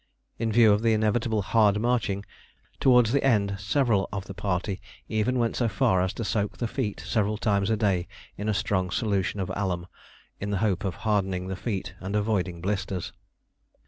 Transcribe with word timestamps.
In 0.39 0.51
view 0.51 0.73
of 0.73 0.81
the 0.81 0.93
inevitable 0.93 1.43
hard 1.43 1.79
marching, 1.79 2.25
towards 2.79 3.11
the 3.11 3.23
end 3.23 3.57
several 3.59 4.09
of 4.11 4.25
the 4.25 4.33
party 4.33 4.81
even 5.07 5.37
went 5.37 5.55
so 5.55 5.67
far 5.67 6.01
as 6.01 6.11
to 6.13 6.23
soak 6.23 6.57
the 6.57 6.67
feet 6.67 7.01
several 7.05 7.37
times 7.37 7.69
a 7.69 7.77
day 7.77 8.07
in 8.35 8.49
a 8.49 8.53
strong 8.55 8.89
solution 8.89 9.39
of 9.39 9.51
alum, 9.55 9.85
in 10.39 10.49
the 10.49 10.57
hope 10.57 10.83
of 10.85 10.95
hardening 11.05 11.49
the 11.49 11.55
feet 11.55 11.93
and 11.99 12.15
avoiding 12.15 12.61
blisters. 12.61 13.13